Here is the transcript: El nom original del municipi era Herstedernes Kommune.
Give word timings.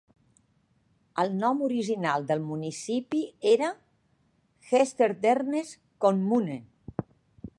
El 1.23 1.35
nom 1.41 1.59
original 1.65 2.25
del 2.31 2.41
municipi 2.47 3.21
era 3.51 3.69
Herstedernes 4.79 5.75
Kommune. 6.07 6.61